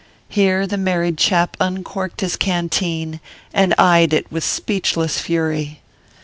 Here 0.29 0.65
the 0.65 0.79
married 0.79 1.19
chap 1.19 1.55
uncorked 1.59 2.21
his 2.21 2.35
canteen 2.35 3.19
and 3.53 3.75
eyed 3.77 4.13
it 4.13 4.31
with 4.31 4.43
speechless 4.43 5.19
fury. 5.19 5.81